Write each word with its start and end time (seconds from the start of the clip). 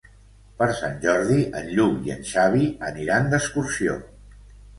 Per 0.61 0.67
Sant 0.77 0.95
Jordi 1.03 1.37
en 1.59 1.67
Lluc 1.73 2.09
i 2.09 2.15
en 2.15 2.25
Xavi 2.31 2.65
aniran 2.89 3.31
d'excursió. 3.37 4.01